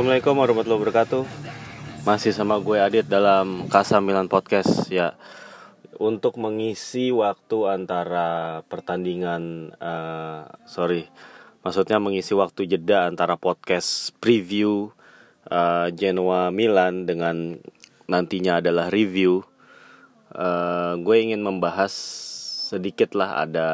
[0.00, 1.22] Assalamualaikum warahmatullahi wabarakatuh.
[2.08, 5.12] Masih sama gue Adit dalam Kasa Milan Podcast ya.
[6.00, 11.04] Untuk mengisi waktu antara pertandingan uh, Sorry
[11.60, 14.88] Maksudnya mengisi waktu jeda antara podcast preview
[15.52, 17.60] uh, Genoa Milan dengan
[18.08, 19.44] nantinya adalah review
[20.32, 21.92] uh, Gue ingin membahas
[22.72, 23.68] sedikit lah ada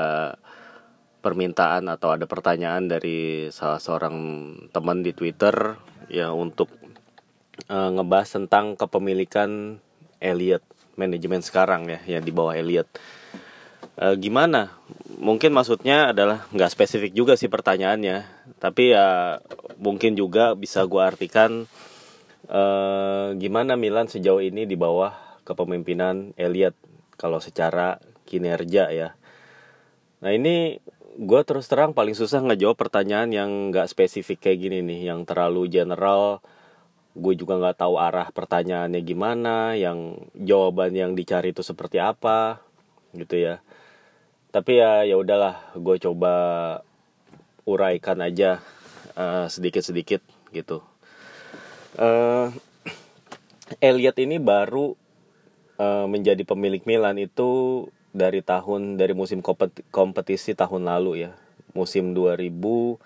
[1.23, 4.19] permintaan atau ada pertanyaan dari salah seorang
[4.75, 5.55] teman di Twitter
[6.11, 6.71] ya untuk
[7.71, 9.81] uh, ngebahas tentang kepemilikan
[10.23, 10.63] Elliot
[10.97, 12.89] manajemen sekarang ya yang di bawah Elliot.
[13.97, 14.77] Uh, gimana?
[15.17, 18.29] Mungkin maksudnya adalah nggak spesifik juga sih pertanyaannya,
[18.61, 19.41] tapi ya
[19.81, 21.65] mungkin juga bisa gue artikan
[22.53, 25.17] uh, gimana Milan sejauh ini di bawah
[25.49, 26.77] kepemimpinan Elliot
[27.17, 27.97] kalau secara
[28.29, 29.17] kinerja ya.
[30.21, 30.77] Nah ini
[31.17, 35.65] gue terus terang paling susah ngejawab pertanyaan yang nggak spesifik kayak gini nih yang terlalu
[35.73, 36.45] general.
[37.17, 42.61] Gue juga nggak tahu arah pertanyaannya gimana yang jawaban yang dicari itu seperti apa
[43.17, 43.65] gitu ya.
[44.53, 46.35] Tapi ya ya udahlah gue coba
[47.65, 48.61] uraikan aja
[49.17, 50.21] eh, sedikit sedikit
[50.53, 50.85] gitu.
[51.97, 52.53] Uh,
[53.89, 54.93] Elliot ini baru
[55.81, 59.45] uh, menjadi pemilik Milan itu dari tahun dari musim
[59.93, 61.37] kompetisi tahun lalu ya.
[61.77, 62.97] Musim 2018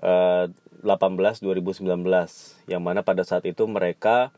[0.00, 1.44] 2019
[2.64, 4.32] yang mana pada saat itu mereka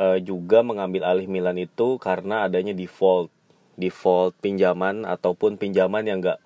[0.00, 3.28] uh, juga mengambil alih Milan itu karena adanya default.
[3.76, 6.40] Default pinjaman ataupun pinjaman yang enggak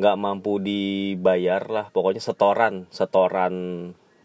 [0.00, 1.86] nggak mampu dibayar lah.
[1.92, 3.52] Pokoknya setoran setoran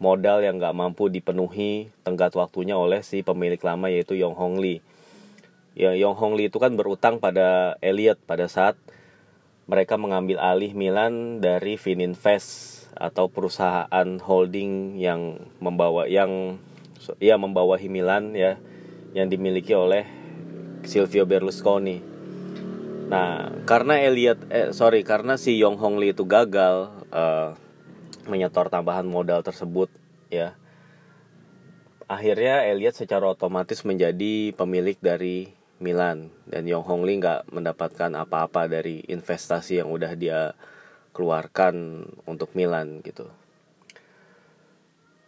[0.00, 4.84] modal yang nggak mampu dipenuhi tenggat waktunya oleh si pemilik lama yaitu Yong Hong Lee
[5.74, 8.78] ya Yong Hong Lee itu kan berutang pada Elliot pada saat
[9.66, 16.62] mereka mengambil alih Milan dari Fininvest atau perusahaan holding yang membawa yang
[17.18, 18.56] ya membawahi Milan ya
[19.14, 20.06] yang dimiliki oleh
[20.86, 21.98] Silvio Berlusconi.
[23.04, 27.56] Nah, karena Elliot eh sorry karena si Yong Hong Lee itu gagal uh,
[28.30, 29.90] menyetor tambahan modal tersebut
[30.28, 30.56] ya.
[32.04, 38.64] Akhirnya Elliot secara otomatis menjadi pemilik dari Milan dan Yong Hong Lee nggak mendapatkan apa-apa
[38.72, 40.56] dari investasi yang udah dia
[41.12, 43.28] keluarkan untuk Milan gitu.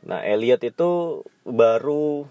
[0.08, 2.24] Nah Elliot itu baru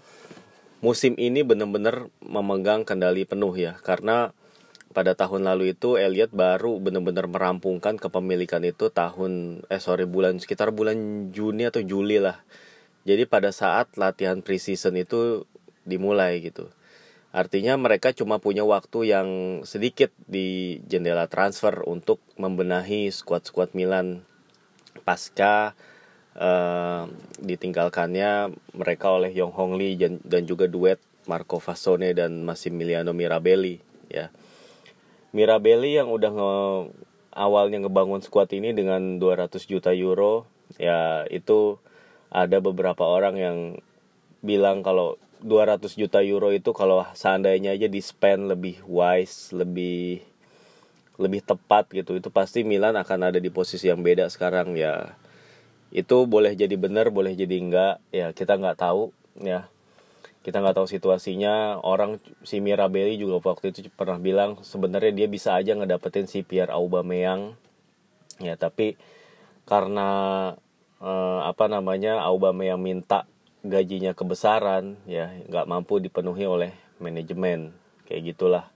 [0.82, 4.34] musim ini benar-benar memegang kendali penuh ya karena
[4.96, 10.72] pada tahun lalu itu Elliot baru benar-benar merampungkan kepemilikan itu tahun eh sorry bulan sekitar
[10.72, 12.40] bulan Juni atau Juli lah.
[13.04, 15.44] Jadi pada saat latihan preseason itu
[15.84, 16.72] dimulai gitu.
[17.36, 19.28] Artinya mereka cuma punya waktu yang
[19.68, 24.24] sedikit di jendela transfer untuk membenahi skuad-skuad Milan
[25.04, 25.76] pasca
[26.32, 27.04] uh,
[27.36, 30.96] ditinggalkannya mereka oleh Yong Hong Lee dan, juga duet
[31.28, 34.32] Marco Fasone dan Massimiliano Mirabelli ya.
[35.36, 36.54] Mirabelli yang udah nge,
[37.36, 40.48] awalnya ngebangun skuad ini dengan 200 juta euro
[40.80, 41.76] ya itu
[42.32, 43.58] ada beberapa orang yang
[44.40, 50.24] bilang kalau 200 juta euro itu kalau seandainya aja di spend lebih wise, lebih
[51.16, 55.16] lebih tepat gitu, itu pasti Milan akan ada di posisi yang beda sekarang ya.
[55.88, 59.68] Itu boleh jadi benar, boleh jadi enggak, ya kita nggak tahu ya.
[60.44, 61.82] Kita nggak tahu situasinya.
[61.82, 66.70] Orang si Mirabelli juga waktu itu pernah bilang sebenarnya dia bisa aja ngedapetin si Pierre
[66.70, 67.58] Aubameyang.
[68.38, 68.94] Ya, tapi
[69.66, 70.08] karena
[71.02, 73.26] eh, apa namanya Aubameyang minta
[73.68, 76.72] gajinya kebesaran ya nggak mampu dipenuhi oleh
[77.02, 77.74] manajemen
[78.06, 78.66] kayak gitulah.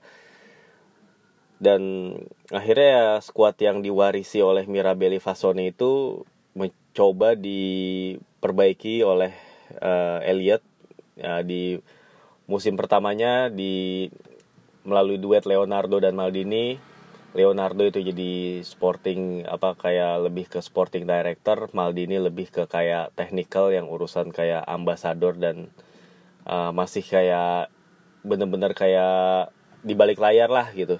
[1.61, 2.15] Dan
[2.49, 6.25] akhirnya ya skuad yang diwarisi oleh Mirabelli Fasone itu
[6.57, 9.37] mencoba diperbaiki oleh
[9.77, 10.65] uh, Elliot
[11.21, 11.77] ya, di
[12.49, 14.09] musim pertamanya di
[14.83, 16.81] melalui duet Leonardo dan Maldini
[17.31, 23.71] Leonardo itu jadi sporting apa kayak lebih ke sporting director, Maldini lebih ke kayak technical
[23.71, 25.71] yang urusan kayak ambasador dan
[26.43, 27.71] uh, masih kayak
[28.27, 29.55] bener-bener kayak
[29.87, 30.99] di balik layar lah gitu.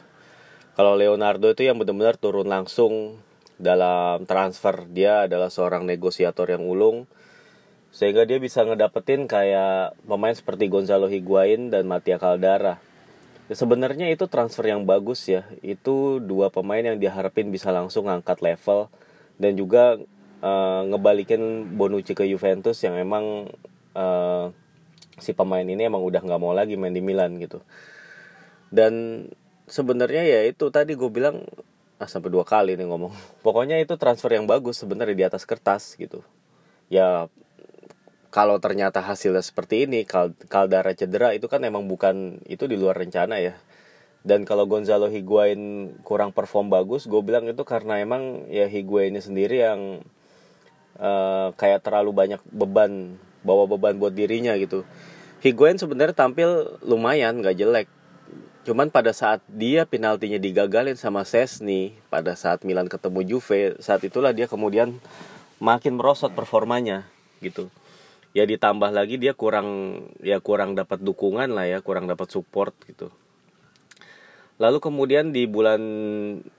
[0.79, 3.19] Kalau Leonardo itu yang benar-benar turun langsung
[3.59, 7.11] dalam transfer, dia adalah seorang negosiator yang ulung
[7.91, 12.79] sehingga dia bisa ngedapetin kayak pemain seperti Gonzalo Higuain dan Matia Caldara
[13.51, 15.47] sebenarnya itu transfer yang bagus ya.
[15.61, 18.87] Itu dua pemain yang diharapin bisa langsung ngangkat level
[19.41, 19.99] dan juga
[20.45, 23.51] uh, ngebalikin Bonucci ke Juventus yang emang
[23.95, 24.55] uh,
[25.21, 27.61] si pemain ini emang udah nggak mau lagi main di Milan gitu.
[28.71, 29.27] Dan
[29.67, 31.43] sebenarnya ya itu tadi gue bilang
[31.99, 33.13] ah, sampai dua kali nih ngomong.
[33.45, 36.25] Pokoknya itu transfer yang bagus sebenarnya di atas kertas gitu.
[36.91, 37.27] Ya
[38.31, 40.07] kalau ternyata hasilnya seperti ini
[40.47, 43.59] Caldara cedera itu kan emang bukan itu di luar rencana ya.
[44.23, 49.21] Dan kalau Gonzalo Higuain kurang perform bagus gue bilang itu karena emang ya Higuain ini
[49.21, 50.07] sendiri yang
[51.03, 54.87] uh, kayak terlalu banyak beban bawa beban buat dirinya gitu.
[55.43, 57.89] Higuain sebenarnya tampil lumayan gak jelek.
[58.63, 64.37] Cuman pada saat dia penaltinya digagalin sama Sesni pada saat Milan ketemu Juve saat itulah
[64.37, 65.01] dia kemudian
[65.59, 67.09] makin merosot performanya
[67.41, 67.73] gitu
[68.37, 73.11] ya ditambah lagi dia kurang ya kurang dapat dukungan lah ya kurang dapat support gitu
[74.61, 75.81] Lalu kemudian di bulan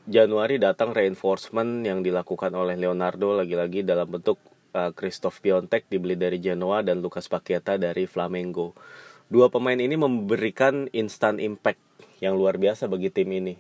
[0.10, 4.42] Januari datang reinforcement yang dilakukan oleh Leonardo lagi-lagi dalam bentuk
[4.74, 8.74] uh, Christoph Piontek dibeli dari Genoa dan Lucas Paqueta dari Flamengo.
[9.30, 11.78] Dua pemain ini memberikan instant impact
[12.26, 13.54] yang luar biasa bagi tim ini.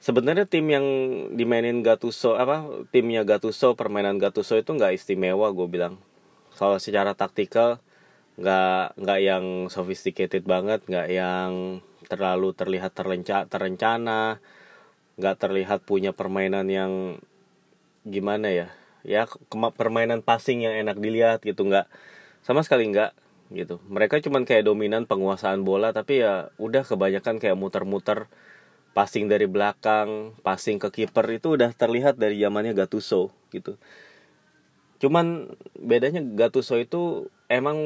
[0.00, 0.86] Sebenarnya tim yang
[1.36, 6.00] dimainin Gattuso apa timnya Gattuso permainan Gattuso itu nggak istimewa gue bilang.
[6.52, 7.80] Soal secara taktikal
[8.36, 14.40] nggak nggak yang sophisticated banget, nggak yang terlalu terlihat terlenca terencana
[15.20, 16.92] nggak terlihat punya permainan yang
[18.04, 18.68] gimana ya?
[19.02, 19.26] Ya
[19.76, 21.90] permainan passing yang enak dilihat gitu nggak
[22.44, 23.12] sama sekali nggak
[23.52, 23.80] gitu.
[23.88, 28.28] Mereka cuman kayak dominan penguasaan bola tapi ya udah kebanyakan kayak muter-muter
[28.92, 33.80] passing dari belakang passing ke kiper itu udah terlihat dari zamannya Gattuso gitu
[35.02, 37.76] cuman bedanya Gattuso itu emang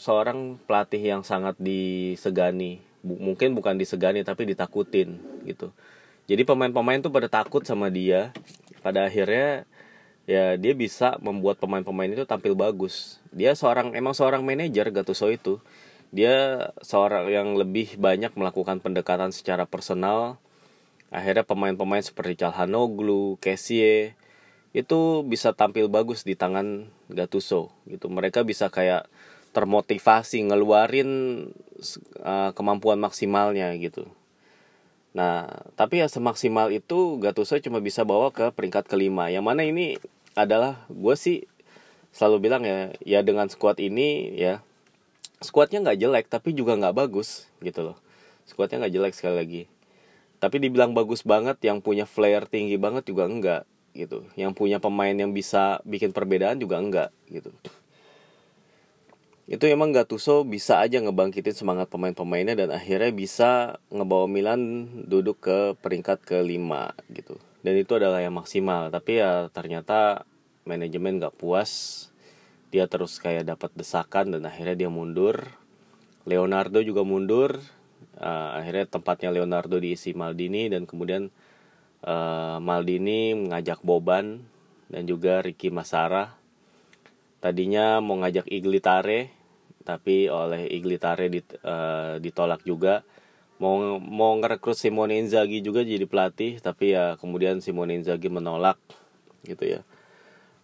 [0.00, 2.80] seorang pelatih yang sangat disegani.
[3.04, 5.76] Bu mungkin bukan disegani tapi ditakutin gitu.
[6.24, 8.32] Jadi pemain-pemain tuh pada takut sama dia.
[8.80, 9.68] Pada akhirnya
[10.24, 13.20] ya dia bisa membuat pemain-pemain itu tampil bagus.
[13.28, 15.60] Dia seorang emang seorang manajer Gattuso itu.
[16.16, 20.40] Dia seorang yang lebih banyak melakukan pendekatan secara personal.
[21.12, 24.16] Akhirnya pemain-pemain seperti Calhanoglu, Kessie
[24.74, 29.06] itu bisa tampil bagus di tangan Gattuso gitu mereka bisa kayak
[29.54, 31.10] termotivasi ngeluarin
[32.26, 34.10] uh, kemampuan maksimalnya gitu.
[35.14, 35.46] Nah,
[35.78, 39.30] tapi ya semaksimal itu Gattuso cuma bisa bawa ke peringkat kelima.
[39.30, 39.94] Yang mana ini
[40.34, 41.46] adalah gue sih
[42.10, 44.58] selalu bilang ya, ya dengan squad ini ya
[45.38, 47.96] squadnya nggak jelek tapi juga nggak bagus gitu loh.
[48.50, 49.62] Squadnya nggak jelek sekali lagi.
[50.42, 53.62] Tapi dibilang bagus banget, yang punya flair tinggi banget juga enggak
[53.94, 54.26] gitu.
[54.34, 57.54] Yang punya pemain yang bisa bikin perbedaan juga enggak gitu.
[59.44, 65.58] Itu emang Gattuso bisa aja ngebangkitin semangat pemain-pemainnya dan akhirnya bisa ngebawa Milan duduk ke
[65.84, 67.36] peringkat kelima gitu.
[67.60, 68.88] Dan itu adalah yang maksimal.
[68.88, 70.24] Tapi ya ternyata
[70.64, 72.08] manajemen gak puas.
[72.72, 75.44] Dia terus kayak dapat desakan dan akhirnya dia mundur.
[76.24, 77.60] Leonardo juga mundur.
[78.16, 81.28] Uh, akhirnya tempatnya Leonardo diisi Maldini dan kemudian
[82.04, 84.44] uh, Maldini mengajak Boban
[84.92, 86.36] dan juga Ricky Masara
[87.44, 89.28] tadinya mau ngajak Iglitare
[89.84, 93.04] tapi oleh Iglitare dit, uh, ditolak juga.
[93.60, 98.80] Mau mau ngerekrut Simone Inzaghi juga jadi pelatih tapi ya kemudian Simone Inzaghi menolak
[99.44, 99.80] gitu ya.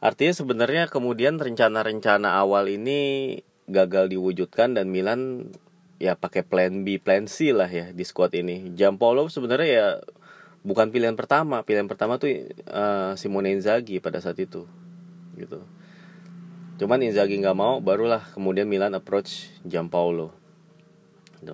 [0.01, 5.53] Artinya sebenarnya kemudian rencana-rencana awal ini gagal diwujudkan dan Milan
[6.01, 8.73] ya pakai plan B plan C lah ya di squad ini.
[8.73, 9.89] Jampolo sebenarnya ya
[10.61, 12.29] bukan pilihan pertama pilihan pertama tuh
[12.69, 14.69] uh, Simone Inzaghi pada saat itu
[15.37, 15.65] gitu
[16.81, 20.33] Cuman Inzaghi nggak mau, barulah kemudian Milan approach Gianpaolo.
[21.37, 21.53] Gitu.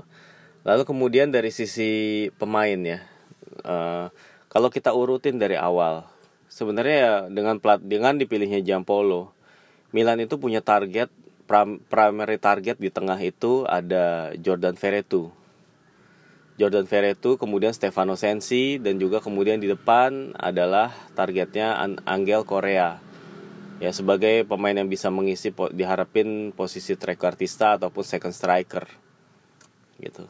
[0.62, 3.02] Lalu kemudian dari sisi pemain ya,
[3.66, 4.06] uh,
[4.46, 6.06] kalau kita urutin dari awal,
[6.46, 9.34] sebenarnya ya dengan plat dengan dipilihnya Gianpaolo,
[9.90, 11.10] Milan itu punya target
[11.50, 15.34] prim, primary target di tengah itu ada Jordan Ferretu.
[16.56, 21.76] Jordan Ferretu, kemudian Stefano Sensi dan juga kemudian di depan adalah targetnya
[22.08, 23.04] Angel Korea
[23.76, 28.88] ya sebagai pemain yang bisa mengisi diharapin posisi trequartista ataupun second striker.
[30.00, 30.24] Gitu.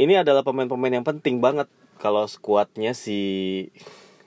[0.00, 1.68] Ini adalah pemain-pemain yang penting banget
[2.00, 3.68] kalau skuadnya si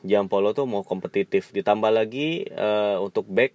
[0.05, 1.49] Jampolo tuh mau kompetitif.
[1.53, 3.53] Ditambah lagi uh, untuk back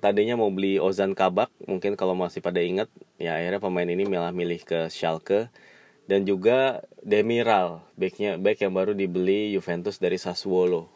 [0.00, 4.34] tadinya mau beli Ozan Kabak mungkin kalau masih pada ingat ya akhirnya pemain ini malah
[4.34, 5.46] milih ke Schalke
[6.04, 10.88] dan juga Demiral backnya back yang baru dibeli Juventus dari Sassuolo.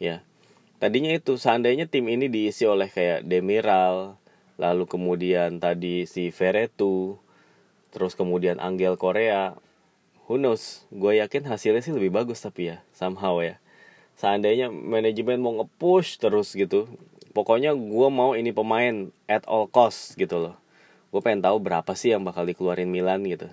[0.00, 0.24] Ya.
[0.80, 4.16] Tadinya itu seandainya tim ini diisi oleh kayak Demiral
[4.56, 7.20] lalu kemudian tadi si Veretu
[7.92, 9.56] terus kemudian Angel Korea
[10.28, 10.88] who knows?
[10.88, 13.60] Gue yakin hasilnya sih lebih bagus tapi ya somehow ya.
[14.16, 16.88] Seandainya manajemen mau nge-push terus gitu
[17.32, 20.56] pokoknya gue mau ini pemain at all cost gitu loh.
[21.12, 23.52] Gue pengen tahu berapa sih yang bakal dikeluarin Milan gitu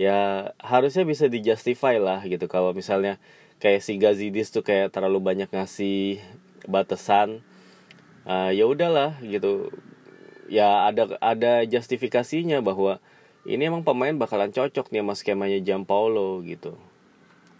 [0.00, 2.48] ya harusnya bisa dijustify lah gitu.
[2.48, 3.20] Kalau misalnya
[3.62, 6.18] kayak si Gazidis tuh kayak terlalu banyak ngasih
[6.66, 7.44] batasan
[8.26, 9.70] uh, ya udahlah gitu.
[10.50, 13.00] Ya ada ada justifikasinya bahwa
[13.48, 16.76] ini emang pemain bakalan cocok nih sama skemanya Jam Paulo gitu.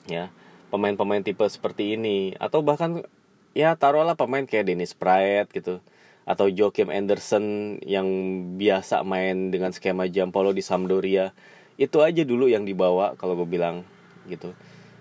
[0.07, 0.31] Ya
[0.73, 2.35] pemain-pemain tipe seperti ini.
[2.41, 3.05] Atau bahkan
[3.53, 5.81] ya taruhlah pemain kayak Dennis Praet gitu.
[6.23, 8.07] Atau Joachim Anderson yang
[8.55, 11.35] biasa main dengan skema Jam Paulo di Sampdoria
[11.81, 13.87] itu aja dulu yang dibawa kalau gue bilang
[14.29, 14.53] gitu.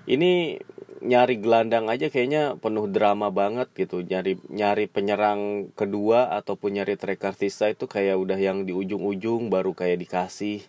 [0.10, 0.60] Ini
[1.02, 4.06] nyari gelandang aja kayaknya penuh drama banget gitu.
[4.06, 10.06] Nyari nyari penyerang kedua ataupun nyari trekartista itu kayak udah yang di ujung-ujung baru kayak
[10.08, 10.62] dikasih.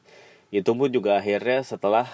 [0.52, 2.08] Itu pun juga akhirnya setelah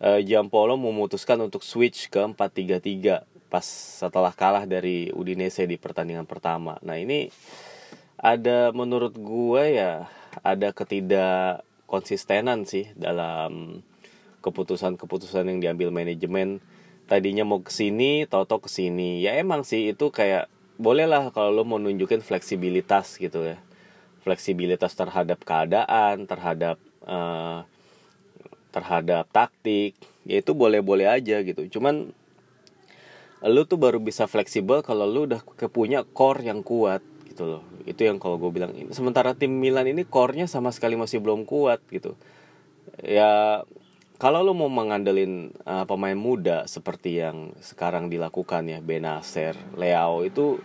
[0.00, 3.66] uh, Giampolo memutuskan untuk switch ke 4-3-3 pas
[4.02, 6.76] setelah kalah dari Udinese di pertandingan pertama.
[6.82, 7.30] Nah, ini
[8.16, 10.08] ada menurut gue ya
[10.40, 13.82] ada ketidak konsistenan sih dalam
[14.42, 16.62] keputusan-keputusan yang diambil manajemen.
[17.06, 19.22] Tadinya mau ke sini, toto ke sini.
[19.22, 23.58] Ya emang sih itu kayak bolehlah kalau lo mau nunjukin fleksibilitas gitu ya.
[24.26, 27.62] Fleksibilitas terhadap keadaan, terhadap uh,
[28.76, 29.96] terhadap taktik
[30.28, 32.12] ya itu boleh-boleh aja gitu cuman
[33.40, 37.00] lu tuh baru bisa fleksibel kalau lu udah kepunya core yang kuat
[37.36, 37.62] gitu loh.
[37.84, 41.44] Itu yang kalau gue bilang ini sementara tim Milan ini core-nya sama sekali masih belum
[41.44, 42.16] kuat gitu.
[43.04, 43.60] Ya
[44.16, 50.56] kalau lu mau mengandelin uh, pemain muda seperti yang sekarang dilakukan ya Benacer, Leao itu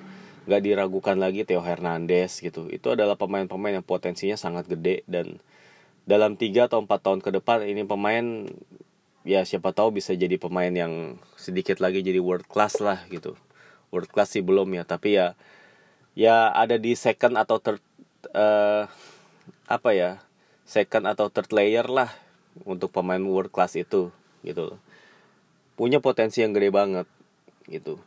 [0.48, 2.72] nggak diragukan lagi Theo Hernandez gitu.
[2.72, 5.44] Itu adalah pemain-pemain yang potensinya sangat gede dan
[6.08, 8.48] dalam tiga atau empat tahun ke depan ini pemain
[9.28, 13.36] ya siapa tahu bisa jadi pemain yang sedikit lagi jadi world class lah gitu.
[13.92, 15.36] World class sih belum ya tapi ya
[16.18, 17.82] ya ada di second atau third
[18.36, 18.88] uh,
[19.68, 20.12] apa ya
[20.68, 22.12] second atau third layer lah
[22.68, 24.12] untuk pemain world class itu
[24.44, 24.76] gitu.
[25.80, 27.08] Punya potensi yang gede banget
[27.72, 28.00] gitu.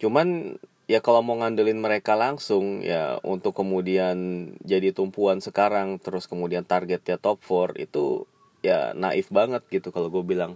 [0.00, 0.58] Cuman
[0.90, 7.18] ya kalau mau ngandelin mereka langsung ya untuk kemudian jadi tumpuan sekarang terus kemudian targetnya
[7.18, 8.26] top 4 itu
[8.60, 10.54] ya naif banget gitu kalau gue bilang.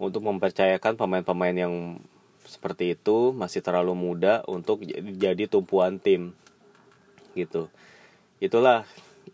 [0.00, 2.00] Untuk mempercayakan pemain-pemain yang
[2.50, 4.82] seperti itu masih terlalu muda untuk
[5.14, 6.34] jadi, tumpuan tim.
[7.38, 7.70] Gitu.
[8.42, 8.82] Itulah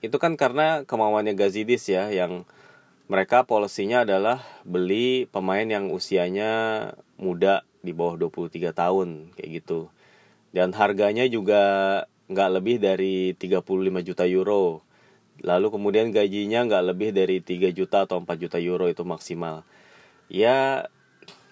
[0.05, 2.45] itu kan karena kemauannya Gazidis ya yang
[3.09, 9.09] mereka polisinya adalah beli pemain yang usianya muda di bawah 23 tahun
[9.39, 9.89] kayak gitu.
[10.53, 11.63] Dan harganya juga
[12.27, 13.63] nggak lebih dari 35
[14.03, 14.83] juta euro.
[15.41, 19.63] Lalu kemudian gajinya nggak lebih dari 3 juta atau 4 juta euro itu maksimal.
[20.27, 20.91] Ya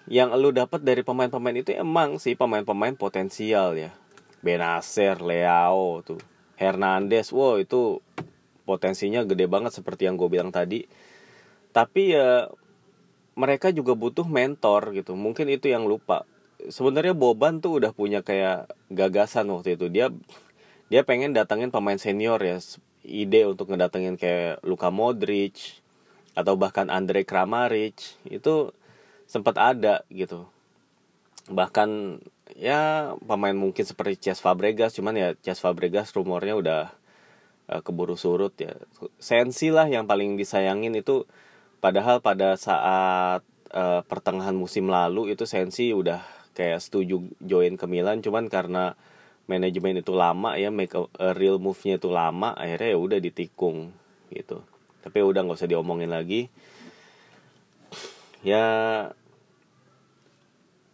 [0.05, 3.91] yang lu dapat dari pemain-pemain itu emang sih pemain-pemain potensial ya.
[4.45, 6.21] Benacer, Leao tuh.
[6.55, 7.99] Hernandez wow itu
[8.63, 10.85] potensinya gede banget seperti yang gue bilang tadi.
[11.73, 12.47] Tapi ya
[13.35, 15.17] mereka juga butuh mentor gitu.
[15.17, 16.23] Mungkin itu yang lupa.
[16.71, 19.91] Sebenarnya Boban tuh udah punya kayak gagasan waktu itu.
[19.91, 20.13] Dia
[20.87, 22.61] dia pengen datangin pemain senior ya.
[23.05, 25.81] Ide untuk ngedatengin kayak Luka Modric
[26.33, 28.17] atau bahkan Andre Kramaric.
[28.25, 28.71] Itu
[29.25, 30.45] sempat ada gitu.
[31.49, 32.21] Bahkan
[32.57, 36.81] ya pemain mungkin seperti Ches Fabregas cuman ya Ches Fabregas rumornya udah
[37.69, 38.73] uh, keburu surut ya.
[39.17, 41.25] Sensi lah yang paling disayangin itu
[41.81, 43.41] padahal pada saat
[43.73, 46.21] uh, pertengahan musim lalu itu Sensi udah
[46.55, 48.95] kayak setuju join ke Milan cuman karena
[49.45, 53.93] manajemen itu lama ya make a, a real move-nya itu lama akhirnya ya udah ditikung
[54.33, 54.65] gitu.
[55.05, 56.49] Tapi udah nggak usah diomongin lagi
[58.45, 58.65] ya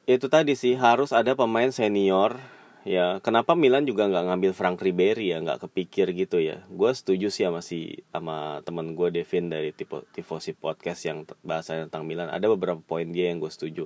[0.08, 2.40] itu tadi sih harus ada pemain senior.
[2.82, 5.38] Ya kenapa Milan juga nggak ngambil Frank Ribery ya?
[5.38, 6.66] Nggak kepikir gitu ya?
[6.74, 11.78] Gue setuju sih sama si sama teman gue Devin dari tipe tifosi podcast yang bahasa
[11.78, 12.34] tentang Milan.
[12.34, 13.86] Ada beberapa poin dia yang gue setuju.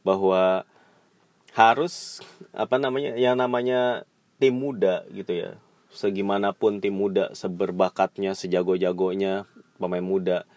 [0.00, 0.64] Bahwa
[1.52, 2.24] harus
[2.56, 4.08] apa namanya yang namanya
[4.40, 5.50] tim muda gitu ya.
[5.92, 9.44] Segimanapun tim muda seberbakatnya sejago-jagonya
[9.76, 10.48] pemain muda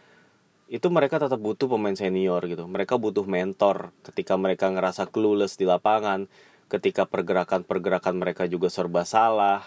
[0.67, 2.67] itu mereka tetap butuh pemain senior gitu.
[2.67, 6.27] Mereka butuh mentor ketika mereka ngerasa clueless di lapangan
[6.67, 9.63] ketika pergerakan-pergerakan mereka juga serba salah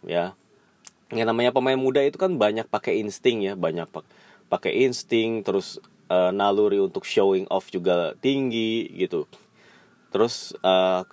[0.00, 0.32] ya.
[1.12, 3.84] Yang namanya pemain muda itu kan banyak pakai insting ya banyak
[4.48, 5.76] pakai insting terus
[6.08, 9.28] uh, naluri untuk showing off juga tinggi gitu.
[10.08, 11.04] Terus uh,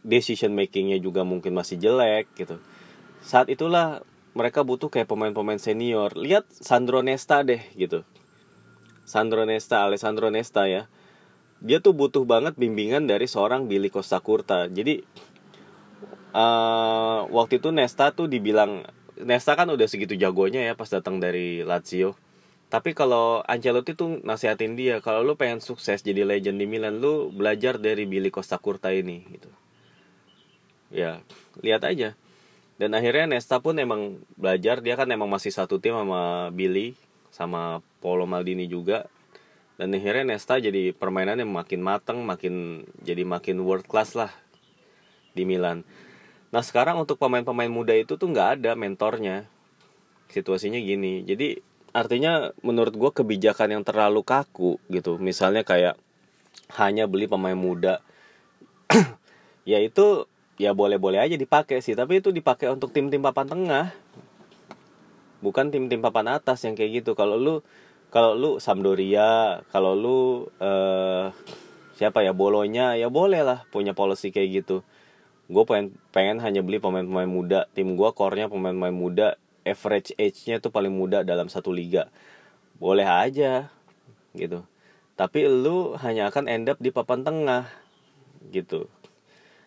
[0.00, 2.56] decision makingnya juga mungkin masih jelek gitu.
[3.20, 4.00] Saat itulah
[4.32, 6.16] mereka butuh kayak pemain-pemain senior.
[6.16, 8.00] Lihat Sandro Nesta deh gitu
[9.06, 10.90] Sandro Nesta Alessandro Nesta ya.
[11.62, 14.68] Dia tuh butuh banget bimbingan dari seorang Billy Costa Curta.
[14.68, 15.00] Jadi
[16.34, 18.84] uh, waktu itu Nesta tuh dibilang
[19.16, 22.18] Nesta kan udah segitu jagonya ya pas datang dari Lazio.
[22.66, 27.30] Tapi kalau Ancelotti tuh nasihatin dia kalau lu pengen sukses jadi legend di Milan lu
[27.30, 29.48] belajar dari Billy Costa Curta ini gitu.
[30.90, 31.22] Ya
[31.62, 32.18] lihat aja.
[32.76, 36.98] Dan akhirnya Nesta pun emang belajar dia kan emang masih satu tim sama Billy
[37.30, 39.08] sama Paulo Maldini juga.
[39.76, 44.32] Dan akhirnya Nesta jadi permainannya makin mateng makin jadi makin world class lah
[45.36, 45.84] di Milan.
[46.48, 49.44] Nah sekarang untuk pemain-pemain muda itu tuh nggak ada mentornya.
[50.32, 51.20] Situasinya gini.
[51.28, 51.60] Jadi
[51.92, 55.20] artinya menurut gue kebijakan yang terlalu kaku gitu.
[55.20, 56.00] Misalnya kayak
[56.80, 58.00] hanya beli pemain muda.
[59.66, 60.30] Ya itu
[60.62, 61.98] ya boleh-boleh aja dipakai sih.
[61.98, 63.90] Tapi itu dipakai untuk tim-tim papan tengah
[65.40, 67.12] bukan tim-tim papan atas yang kayak gitu.
[67.18, 67.54] Kalau lu
[68.08, 70.18] kalau lu Sampdoria kalau lu
[70.62, 71.34] uh,
[71.96, 74.84] siapa ya bolonya ya boleh lah punya policy kayak gitu.
[75.46, 77.70] Gue pengen pengen hanya beli pemain-pemain muda.
[77.72, 79.28] Tim gue core-nya pemain-pemain muda.
[79.66, 82.06] Average age-nya tuh paling muda dalam satu liga.
[82.78, 83.66] Boleh aja
[84.36, 84.62] gitu.
[85.16, 87.66] Tapi lu hanya akan end up di papan tengah
[88.52, 88.86] gitu.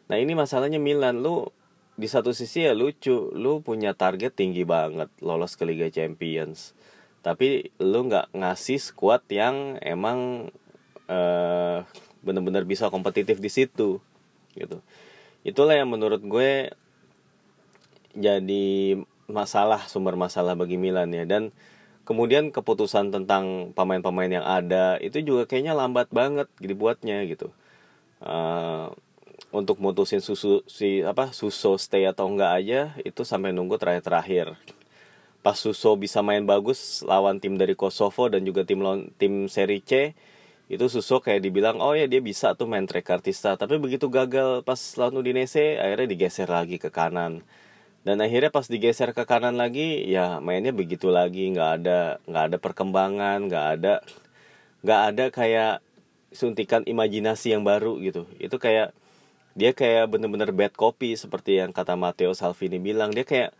[0.07, 1.19] Nah ini masalahnya Milan.
[1.19, 1.51] Lu
[1.99, 6.71] di satu sisi ya lucu lu punya target tinggi banget lolos ke Liga Champions.
[7.19, 10.47] Tapi lu nggak ngasih squad yang emang
[11.11, 11.83] uh,
[12.23, 13.99] bener-bener bisa kompetitif di situ
[14.55, 14.79] gitu.
[15.43, 16.71] Itulah yang menurut gue
[18.15, 18.67] jadi
[19.27, 21.27] masalah sumber masalah bagi Milan ya.
[21.27, 21.51] Dan
[22.07, 27.51] kemudian keputusan tentang pemain-pemain yang ada itu juga kayaknya lambat banget dibuatnya gitu.
[28.23, 28.95] Uh,
[29.49, 34.53] untuk mutusin susu si apa suso stay atau enggak aja itu sampai nunggu terakhir-terakhir
[35.39, 38.83] pas Suso bisa main bagus lawan tim dari Kosovo dan juga tim
[39.15, 40.11] tim seri C
[40.69, 44.77] itu Suso kayak dibilang oh ya dia bisa tuh main trekartista tapi begitu gagal pas
[44.99, 47.41] lawan Udinese akhirnya digeser lagi ke kanan.
[47.99, 52.57] Dan akhirnya pas digeser ke kanan lagi ya mainnya begitu lagi nggak ada nggak ada
[52.61, 53.93] perkembangan nggak ada
[54.83, 55.73] nggak ada kayak
[56.31, 58.27] suntikan imajinasi yang baru gitu.
[58.39, 58.93] Itu kayak
[59.59, 63.11] dia kayak bener-bener bad copy seperti yang kata Matteo Salvini bilang.
[63.11, 63.51] Dia kayak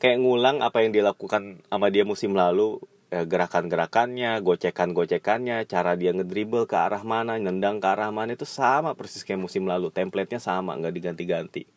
[0.00, 2.80] kayak ngulang apa yang dilakukan sama dia musim lalu.
[3.12, 8.96] Ya, gerakan-gerakannya gocekan-gocekannya cara dia ngedribble ke arah mana nendang ke arah mana itu sama
[8.96, 9.92] persis kayak musim lalu.
[9.92, 11.68] Template-nya sama nggak diganti-ganti.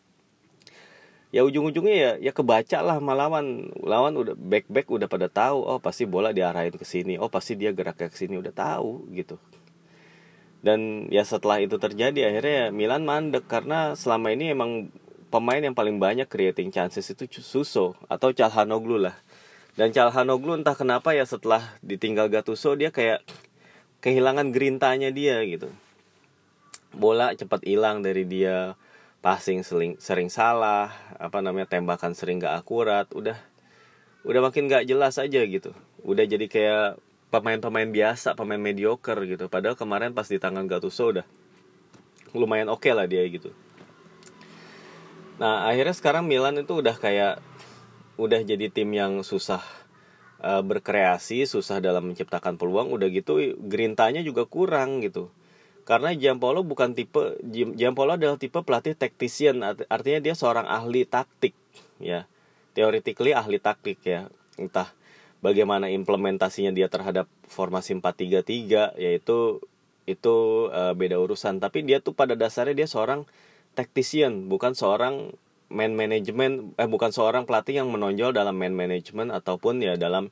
[1.36, 4.16] Ya ujung-ujungnya ya ya kebaca lah malawan lawan.
[4.16, 7.76] Udah back back udah pada tahu oh pasti bola diarahin ke sini oh pasti dia
[7.76, 9.36] geraknya ke sini udah tahu gitu
[10.66, 13.46] dan ya setelah itu terjadi akhirnya ya Milan mandek.
[13.46, 14.90] Karena selama ini emang
[15.30, 19.14] pemain yang paling banyak creating chances itu Suso atau Calhanoglu lah.
[19.78, 23.22] Dan Calhanoglu entah kenapa ya setelah ditinggal Gattuso dia kayak
[24.02, 25.70] kehilangan gerintanya dia gitu.
[26.90, 28.74] Bola cepat hilang dari dia
[29.22, 30.90] passing sering sering salah
[31.22, 33.38] apa namanya tembakan sering gak akurat udah
[34.26, 35.78] udah makin gak jelas aja gitu.
[36.02, 36.98] Udah jadi kayak
[37.36, 39.52] pemain-pemain biasa pemain mediocre gitu.
[39.52, 41.28] Padahal kemarin pas di tangan Gattuso udah
[42.32, 43.52] lumayan oke okay lah dia gitu.
[45.36, 47.44] Nah akhirnya sekarang Milan itu udah kayak
[48.16, 49.60] udah jadi tim yang susah
[50.40, 52.96] uh, berkreasi susah dalam menciptakan peluang.
[52.96, 55.28] Udah gitu gerintanya juga kurang gitu.
[55.84, 59.60] Karena Giampolo bukan tipe Giampolo adalah tipe pelatih tactician
[59.92, 61.52] artinya dia seorang ahli taktik
[62.00, 62.24] ya.
[62.72, 64.32] Theoretically ahli taktik ya.
[64.56, 64.88] Entah
[65.44, 69.64] bagaimana implementasinya dia terhadap formasi 433 yaitu
[70.06, 70.36] itu
[70.70, 71.58] uh, beda urusan.
[71.58, 73.26] Tapi dia tuh pada dasarnya dia seorang
[73.74, 75.34] tactician bukan seorang
[75.68, 80.30] man management eh bukan seorang pelatih yang menonjol dalam man management ataupun ya dalam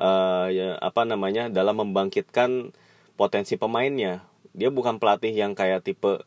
[0.00, 2.72] uh, ya apa namanya dalam membangkitkan
[3.14, 4.24] potensi pemainnya.
[4.56, 6.24] Dia bukan pelatih yang kayak tipe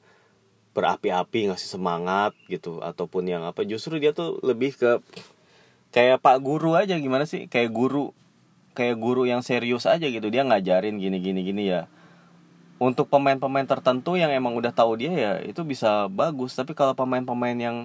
[0.71, 3.67] berapi-api ngasih semangat gitu ataupun yang apa.
[3.67, 5.03] Justru dia tuh lebih ke
[5.91, 7.47] kayak pak guru aja gimana sih?
[7.51, 8.15] Kayak guru
[8.71, 10.27] kayak guru yang serius aja gitu.
[10.31, 11.87] Dia ngajarin gini gini gini ya.
[12.81, 16.57] Untuk pemain-pemain tertentu yang emang udah tahu dia ya itu bisa bagus.
[16.57, 17.77] Tapi kalau pemain-pemain yang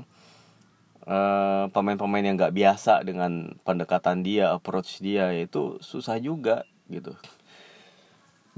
[1.07, 7.14] pemain pemain-pemain yang nggak biasa dengan pendekatan dia approach dia itu susah juga gitu.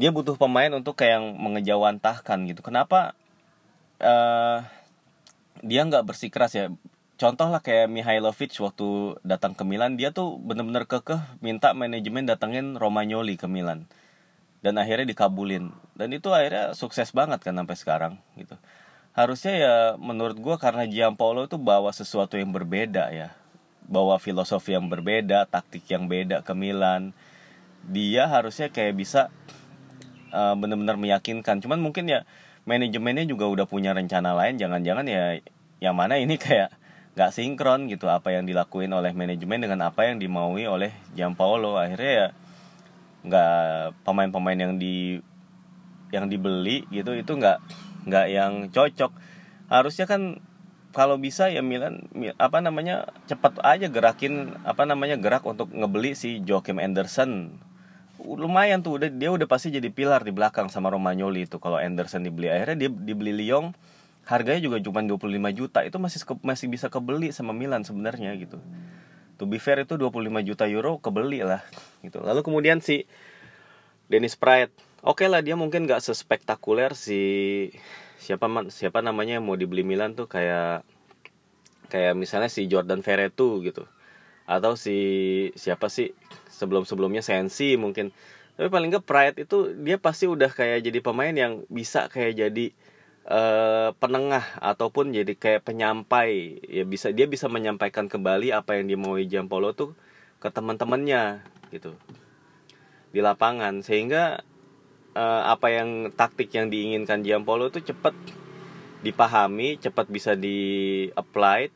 [0.00, 2.64] Dia butuh pemain untuk kayak yang mengejawantahkan gitu.
[2.64, 3.12] Kenapa
[4.00, 4.64] uh,
[5.60, 6.72] dia nggak bersikeras ya
[7.18, 12.78] contoh lah kayak Mihailovic waktu datang ke Milan dia tuh bener-bener kekeh minta manajemen datengin
[12.78, 13.90] Romagnoli ke Milan.
[14.58, 15.70] Dan akhirnya dikabulin.
[15.94, 18.54] Dan itu akhirnya sukses banget kan sampai sekarang gitu.
[19.14, 23.34] Harusnya ya menurut gue karena Giampolo itu bawa sesuatu yang berbeda ya.
[23.90, 27.14] Bawa filosofi yang berbeda taktik yang beda ke Milan.
[27.86, 29.30] Dia harusnya kayak bisa
[30.30, 31.58] uh, benar-benar meyakinkan.
[31.58, 32.22] Cuman mungkin ya
[32.62, 34.58] manajemennya juga udah punya rencana lain.
[34.58, 35.42] Jangan-jangan ya
[35.78, 36.77] yang mana ini kayak
[37.18, 42.12] nggak sinkron gitu apa yang dilakuin oleh manajemen dengan apa yang dimaui oleh Giampaolo akhirnya
[42.14, 42.28] ya
[43.26, 43.58] nggak
[44.06, 45.18] pemain-pemain yang di
[46.14, 47.58] yang dibeli gitu itu nggak
[48.06, 49.10] nggak yang cocok.
[49.66, 50.38] Harusnya kan
[50.94, 52.06] kalau bisa ya Milan
[52.38, 57.58] apa namanya cepat aja gerakin apa namanya gerak untuk ngebeli si Joachim Anderson
[58.22, 62.22] lumayan tuh udah dia udah pasti jadi pilar di belakang sama Romagnoli itu kalau Anderson
[62.22, 62.46] dibeli.
[62.46, 63.74] Akhirnya dia dibeli Lyon
[64.28, 65.24] harganya juga cuma 25
[65.56, 65.80] juta.
[65.88, 68.60] Itu masih masih bisa kebeli sama Milan sebenarnya gitu.
[69.40, 71.64] To be fair itu 25 juta euro kebeli lah
[72.04, 72.20] gitu.
[72.20, 73.08] Lalu kemudian si
[74.12, 74.68] Dennis Praet
[75.00, 77.72] oke okay lah dia mungkin gak sespektakuler si
[78.20, 80.84] siapa siapa namanya yang mau dibeli Milan tuh kayak
[81.88, 83.88] kayak misalnya si Jordan Verretu gitu.
[84.44, 84.96] Atau si
[85.56, 86.12] siapa sih
[86.52, 88.12] sebelum sebelumnya Sensi mungkin.
[88.60, 92.74] Tapi paling nggak Pride itu dia pasti udah kayak jadi pemain yang bisa kayak jadi
[93.28, 99.28] uh, penengah ataupun jadi kayak penyampai ya bisa dia bisa menyampaikan kembali apa yang dimauin
[99.28, 99.92] Jampolo tuh
[100.40, 101.92] ke teman-temannya gitu
[103.12, 104.42] di lapangan sehingga
[105.16, 108.14] uh, apa yang taktik yang diinginkan Giampolo itu cepat
[109.02, 111.74] dipahami, cepat bisa di applied.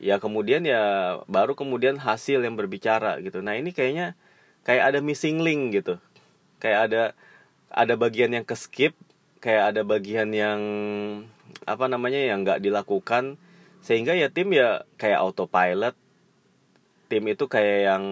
[0.00, 3.44] Ya kemudian ya baru kemudian hasil yang berbicara gitu.
[3.44, 4.16] Nah, ini kayaknya
[4.64, 6.00] kayak ada missing link gitu.
[6.56, 7.02] Kayak ada
[7.70, 8.96] ada bagian yang ke skip,
[9.40, 10.60] kayak ada bagian yang
[11.64, 13.40] apa namanya yang nggak dilakukan.
[13.80, 15.96] Sehingga ya tim ya kayak autopilot.
[17.10, 18.04] Tim itu kayak yang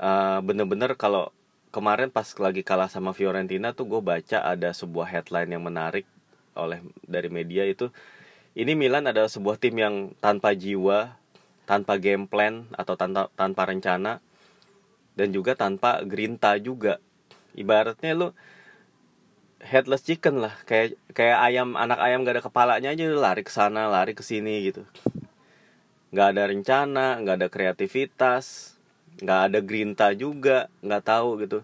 [0.00, 1.34] uh, bener-bener kalau
[1.74, 6.08] kemarin pas lagi kalah sama Fiorentina tuh gue baca ada sebuah headline yang menarik
[6.56, 7.92] oleh dari media itu.
[8.58, 11.14] Ini Milan adalah sebuah tim yang tanpa jiwa,
[11.68, 14.18] tanpa game plan atau tanpa tanpa rencana
[15.14, 16.98] dan juga tanpa grinta juga.
[17.54, 18.34] Ibaratnya lu
[19.62, 23.90] headless chicken lah, kayak kayak ayam anak ayam gak ada kepalanya aja lari ke sana,
[23.90, 24.86] lari ke sini gitu.
[26.14, 28.78] Gak ada rencana, gak ada kreativitas,
[29.18, 31.58] nggak ada grinta juga nggak tahu gitu.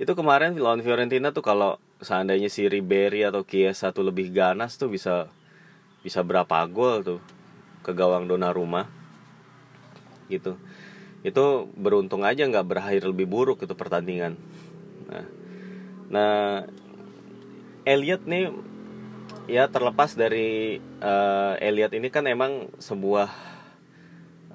[0.00, 4.88] Itu kemarin lawan Fiorentina tuh kalau seandainya si Ribery atau Chiesa satu lebih ganas tuh
[4.88, 5.28] bisa
[6.00, 7.20] bisa berapa gol tuh
[7.84, 8.88] ke gawang Donnarumma.
[10.32, 10.56] Gitu.
[11.20, 14.40] Itu beruntung aja nggak berakhir lebih buruk itu pertandingan.
[15.12, 15.26] Nah
[16.04, 16.32] nah
[17.84, 18.48] Elliot nih
[19.44, 23.28] ya terlepas dari uh, Elliot ini kan emang sebuah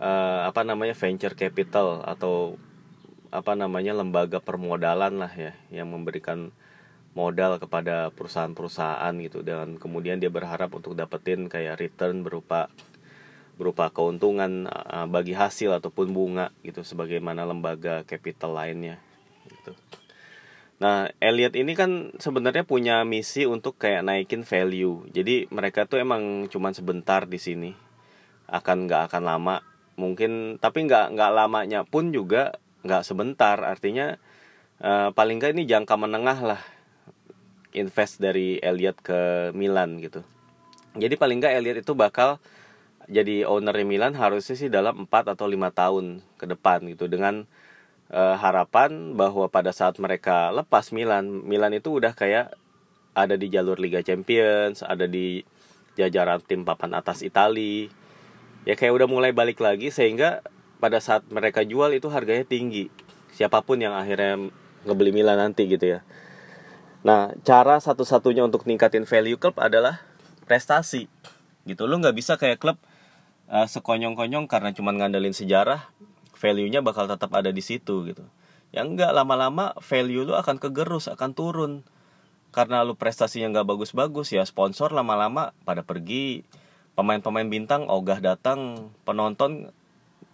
[0.01, 2.57] uh, apa namanya venture capital atau
[3.29, 6.49] apa namanya lembaga permodalan lah ya yang memberikan
[7.13, 12.73] modal kepada perusahaan-perusahaan gitu dan kemudian dia berharap untuk dapetin kayak return berupa
[13.61, 18.97] berupa keuntungan uh, bagi hasil ataupun bunga gitu sebagaimana lembaga capital lainnya
[19.45, 19.75] gitu.
[20.79, 25.03] Nah, Elliot ini kan sebenarnya punya misi untuk kayak naikin value.
[25.11, 27.75] Jadi mereka tuh emang cuman sebentar di sini.
[28.47, 29.55] Akan nggak akan lama.
[29.99, 32.55] Mungkin tapi nggak nggak lamanya pun juga
[32.87, 33.59] nggak sebentar.
[33.59, 34.15] Artinya
[34.79, 36.61] uh, paling nggak ini jangka menengah lah.
[37.75, 40.23] Invest dari Elliot ke Milan gitu.
[40.95, 42.39] Jadi paling nggak Elliot itu bakal
[43.11, 47.11] jadi owner Milan harusnya sih dalam 4 atau lima tahun ke depan gitu.
[47.11, 47.43] Dengan
[48.09, 52.53] uh, harapan bahwa pada saat mereka lepas Milan Milan itu udah kayak
[53.17, 55.41] ada di jalur Liga Champions ada di
[55.97, 57.89] jajaran tim papan atas Italia
[58.67, 60.43] ya kayak udah mulai balik lagi sehingga
[60.79, 62.87] pada saat mereka jual itu harganya tinggi.
[63.35, 64.49] Siapa pun yang akhirnya
[64.87, 65.99] ngebeli Milan nanti gitu ya.
[67.03, 70.03] Nah cara satu-satunya untuk ningkatin value klub adalah
[70.47, 71.11] prestasi.
[71.67, 71.83] Gitu.
[71.85, 72.79] Lo nggak bisa kayak klub
[73.51, 75.91] uh, sekonyong-konyong karena cuma ngandelin sejarah
[76.39, 78.23] value-nya bakal tetap ada di situ gitu.
[78.71, 81.73] Ya enggak lama-lama value lu akan kegerus akan turun.
[82.49, 86.47] Karena lu prestasinya nggak bagus-bagus ya sponsor lama-lama pada pergi.
[86.97, 89.71] Pemain-pemain bintang ogah datang penonton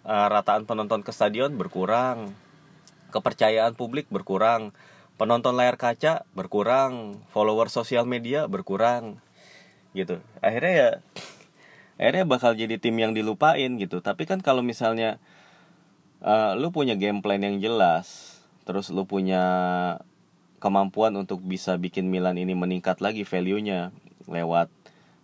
[0.06, 2.32] uh, rataan penonton ke stadion berkurang.
[3.10, 4.72] Kepercayaan publik berkurang.
[5.18, 7.20] Penonton layar kaca berkurang.
[7.34, 9.18] Follower sosial media berkurang.
[9.92, 10.22] Gitu.
[10.40, 10.90] Akhirnya ya
[11.96, 14.00] akhirnya bakal jadi tim yang dilupain gitu.
[14.04, 15.20] Tapi kan kalau misalnya
[16.20, 19.44] uh, lu punya game plan yang jelas terus lu punya
[20.58, 23.94] kemampuan untuk bisa bikin Milan ini meningkat lagi value-nya
[24.26, 24.72] lewat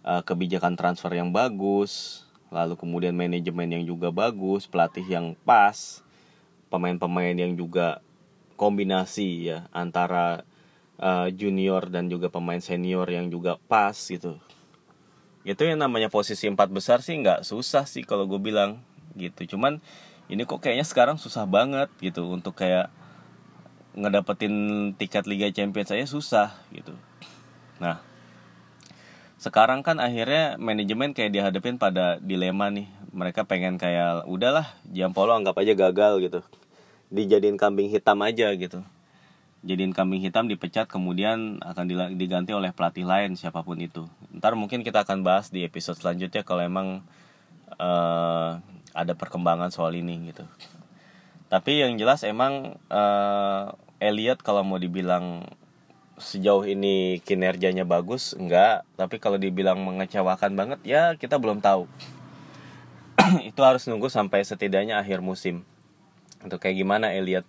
[0.07, 2.23] uh, kebijakan transfer yang bagus,
[2.55, 6.05] lalu kemudian manajemen yang juga bagus, pelatih yang pas,
[6.71, 7.99] pemain-pemain yang juga
[8.55, 10.47] kombinasi ya antara
[11.03, 14.39] uh, junior dan juga pemain senior yang juga pas gitu.
[15.43, 18.79] Itu yang namanya posisi empat besar sih nggak susah sih kalau gue bilang
[19.19, 19.57] gitu.
[19.57, 19.83] Cuman
[20.31, 22.93] ini kok kayaknya sekarang susah banget gitu untuk kayak
[23.93, 24.55] ngedapetin
[24.97, 26.97] tiket Liga Champions saya susah gitu.
[27.77, 28.01] Nah,
[29.43, 32.89] sekarang kan akhirnya manajemen kayak dihadapin pada dilema nih.
[33.13, 36.41] Mereka pengen kayak udahlah jam polo anggap aja gagal gitu.
[37.13, 38.81] Dijadiin kambing hitam aja gitu.
[39.63, 41.85] Jadiin kambing hitam dipecat kemudian akan
[42.17, 44.09] diganti oleh pelatih lain siapa pun itu.
[44.33, 47.05] Ntar mungkin kita akan bahas di episode selanjutnya kalau emang
[47.77, 48.59] uh,
[48.93, 50.45] ada perkembangan soal ini gitu.
[51.53, 55.45] Tapi yang jelas emang uh, Elliot kalau mau dibilang
[56.17, 58.89] sejauh ini kinerjanya bagus enggak.
[58.97, 61.85] Tapi kalau dibilang mengecewakan banget ya kita belum tahu.
[63.53, 65.65] Itu harus nunggu sampai setidaknya akhir musim.
[66.41, 67.45] Untuk kayak gimana Elliot?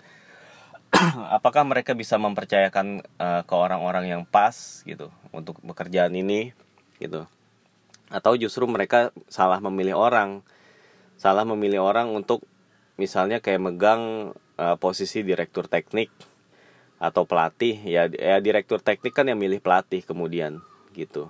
[1.38, 6.52] Apakah mereka bisa mempercayakan uh, ke orang-orang yang pas gitu untuk pekerjaan ini
[7.00, 7.26] gitu?
[8.12, 10.46] Atau justru mereka salah memilih orang
[11.18, 12.44] salah memilih orang untuk
[12.98, 16.10] misalnya kayak megang uh, posisi direktur teknik
[17.02, 17.80] atau pelatih.
[17.84, 20.62] Ya ya direktur teknik kan yang milih pelatih kemudian
[20.94, 21.30] gitu.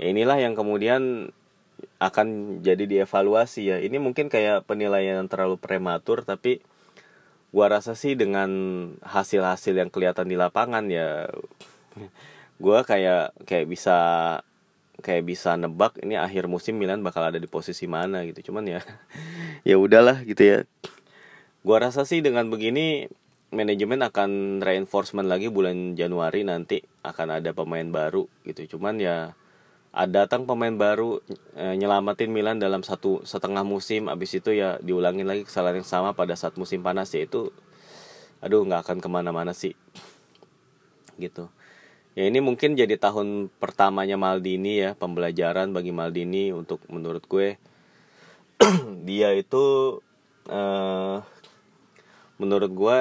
[0.00, 1.32] Ya inilah yang kemudian
[2.00, 3.76] akan jadi dievaluasi ya.
[3.80, 6.60] Ini mungkin kayak penilaian yang terlalu prematur tapi
[7.50, 8.50] gua rasa sih dengan
[9.02, 11.26] hasil-hasil yang kelihatan di lapangan ya
[12.62, 13.98] gua kayak kayak bisa
[15.00, 18.52] kayak bisa nebak ini akhir musim Milan bakal ada di posisi mana gitu.
[18.52, 18.80] Cuman ya
[19.68, 20.58] ya udahlah gitu ya.
[21.60, 23.10] Gua rasa sih dengan begini
[23.50, 28.78] manajemen akan reinforcement lagi bulan Januari nanti akan ada pemain baru gitu.
[28.78, 29.34] Cuman ya
[29.90, 31.18] ada datang pemain baru
[31.58, 36.14] e, nyelamatin Milan dalam satu setengah musim abis itu ya diulangin lagi kesalahan yang sama
[36.14, 37.50] pada saat musim panas ya itu
[38.38, 39.74] aduh nggak akan ke mana-mana sih.
[41.18, 41.50] Gitu
[42.18, 47.56] ya ini mungkin jadi tahun pertamanya Maldini ya pembelajaran bagi Maldini untuk menurut gue.
[49.08, 49.98] Dia itu
[50.50, 51.16] uh,
[52.36, 52.98] menurut gue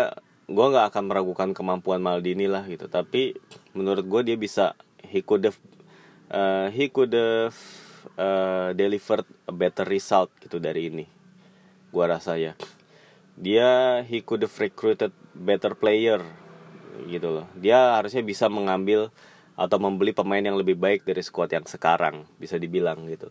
[0.49, 2.89] gue nggak akan meragukan kemampuan Maldini lah gitu.
[2.89, 3.37] Tapi
[3.77, 4.73] menurut gue dia bisa
[5.05, 5.59] he could have
[6.33, 7.57] uh, he could have
[8.17, 11.19] uh, delivered a better result gitu dari ini
[11.89, 12.53] gua rasa ya.
[13.39, 16.21] Dia he could have recruited better player
[17.07, 17.47] gitu loh.
[17.55, 19.13] Dia harusnya bisa mengambil
[19.59, 23.27] atau membeli pemain yang lebih baik dari squad yang sekarang bisa dibilang gitu.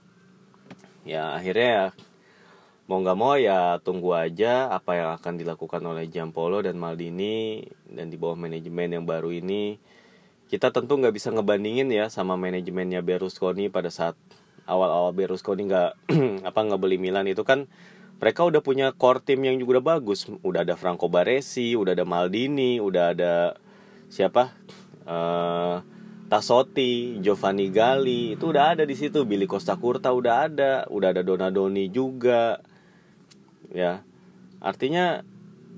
[1.09, 1.87] Ya akhirnya ya
[2.89, 8.09] mau nggak mau ya tunggu aja apa yang akan dilakukan oleh Jampolo dan Maldini dan
[8.09, 9.81] di bawah manajemen yang baru ini.
[10.49, 14.17] Kita tentu nggak bisa ngebandingin ya sama manajemennya Berlusconi pada saat
[14.69, 15.91] awal-awal Berlusconi nggak
[16.49, 17.25] apa ngebeli Milan.
[17.29, 17.69] Itu kan
[18.19, 20.27] mereka udah punya core team yang juga udah bagus.
[20.43, 23.35] Udah ada Franco Baresi udah ada Maldini udah ada
[24.11, 24.59] siapa?
[25.07, 25.81] Uh,
[26.29, 29.23] Tassotti Giovanni Galli itu udah ada di situ.
[29.25, 32.59] Billy Costa Curta udah ada udah ada Donadoni juga.
[33.71, 34.03] Ya.
[34.59, 35.23] Artinya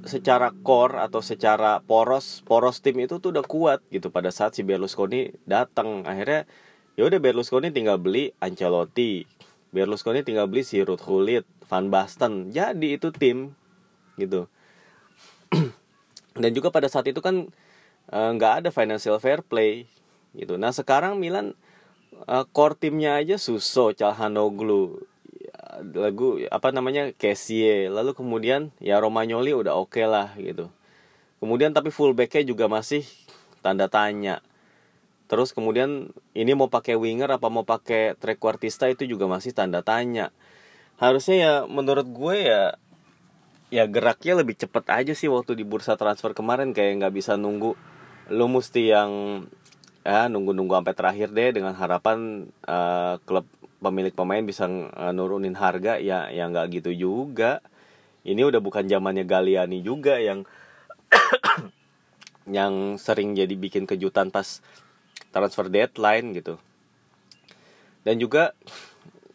[0.08, 4.64] secara core atau secara poros poros tim itu tuh udah kuat gitu pada saat si
[4.64, 6.08] Berlusconi datang.
[6.08, 6.48] Akhirnya
[6.96, 9.28] ya udah Berlusconi tinggal beli Ancelotti.
[9.76, 12.50] Berlusconi tinggal beli si Ruud Gullit Van Basten.
[12.50, 13.54] Jadi itu tim
[14.18, 14.50] gitu.
[16.42, 17.46] Dan juga pada saat itu kan
[18.10, 19.86] eh, nggak uh, ada financial fair play
[20.34, 20.58] gitu.
[20.58, 21.54] Nah sekarang Milan
[22.26, 25.06] uh, core timnya aja Suso Calhanoglu
[25.94, 27.86] lagu apa namanya Kessie.
[27.86, 30.66] Lalu kemudian ya Romagnoli udah oke okay lah gitu.
[31.38, 33.06] Kemudian tapi fullbacknya juga masih
[33.62, 34.42] tanda tanya.
[35.30, 40.34] Terus kemudian ini mau pakai winger apa mau pakai trequartista itu juga masih tanda tanya
[41.00, 42.76] harusnya ya menurut gue ya
[43.72, 46.76] ya geraknya lebih cepet aja sih waktu di bursa transfer kemarin.
[46.76, 47.72] Kayak nggak bisa nunggu
[48.30, 49.10] lu mesti yang
[50.04, 53.48] ya nunggu-nunggu sampai terakhir deh dengan harapan uh, klub
[53.80, 55.96] pemilik pemain bisa uh, nurunin harga.
[55.96, 57.64] Ya ya nggak gitu juga.
[58.20, 60.44] Ini udah bukan zamannya Galiani juga yang
[62.60, 64.60] yang sering jadi bikin kejutan pas
[65.32, 66.60] transfer deadline gitu.
[68.04, 68.52] Dan juga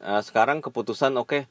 [0.05, 1.43] uh, sekarang keputusan oke okay,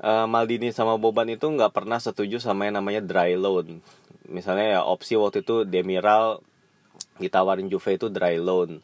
[0.00, 3.84] uh, Maldini sama Boban itu nggak pernah setuju sama yang namanya dry loan
[4.24, 6.40] misalnya ya opsi waktu itu Demiral
[7.20, 8.80] ditawarin Juve itu dry loan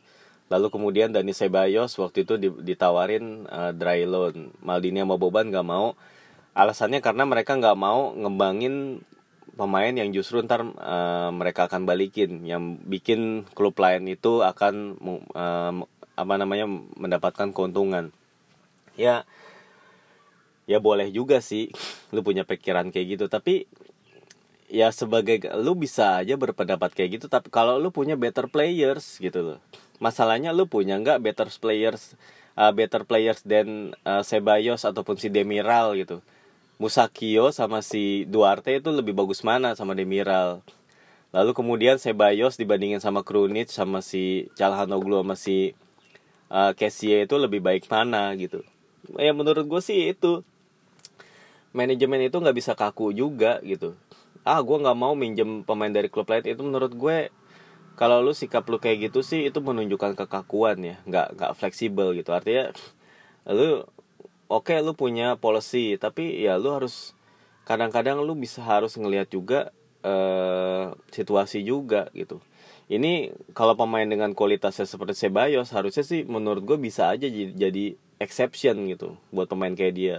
[0.47, 4.55] Lalu kemudian Dani Sebayos waktu itu ditawarin uh, dry loan.
[4.63, 5.99] Maldini sama Boban nggak mau.
[6.55, 9.03] Alasannya karena mereka nggak mau ngembangin
[9.59, 12.47] pemain yang justru ntar uh, mereka akan balikin.
[12.47, 13.21] Yang bikin
[13.59, 14.75] klub lain itu akan
[15.35, 15.83] uh,
[16.15, 18.15] apa namanya mendapatkan keuntungan.
[18.97, 19.29] Ya
[20.67, 21.71] ya boleh juga sih
[22.15, 23.25] lu punya pikiran kayak gitu.
[23.31, 23.71] Tapi
[24.67, 27.27] ya sebagai lu bisa aja berpendapat kayak gitu.
[27.31, 29.59] Tapi kalau lu punya better players gitu loh.
[30.03, 32.19] Masalahnya lu punya nggak better players
[32.59, 36.21] uh, better players dan uh, Sebayos ataupun si Demiral gitu?
[36.77, 40.61] Musakio sama si Duarte itu lebih bagus mana sama Demiral?
[41.33, 45.73] Lalu kemudian Sebayos dibandingin sama Krunic sama si Calhanoglu sama si
[46.53, 48.61] uh, Kessie itu lebih baik mana gitu
[49.15, 50.43] ya menurut gue sih itu.
[51.77, 53.95] Manajemen itu nggak bisa kaku juga gitu.
[54.43, 56.43] Ah gue nggak mau minjem pemain dari klub lain.
[56.43, 57.31] Itu menurut gue
[57.97, 60.97] kalau lu sikap lu kayak gitu sih itu menunjukkan kekakuan ya.
[61.05, 62.33] Nggak nggak fleksibel gitu.
[62.33, 62.73] Artinya
[63.47, 63.85] lu
[64.49, 67.13] oke okay, lu punya policy tapi ya lu harus
[67.67, 69.75] kadang-kadang lu bisa harus ngelihat juga
[70.07, 72.39] uh, situasi juga gitu.
[72.87, 78.89] Ini kalau pemain dengan kualitasnya seperti Sebayos harusnya sih menurut gue bisa aja jadi exception
[78.89, 80.17] gitu buat pemain kayak dia.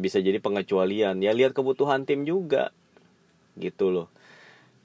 [0.00, 1.20] Bisa jadi pengecualian.
[1.20, 2.72] Ya lihat kebutuhan tim juga
[3.60, 4.08] gitu loh.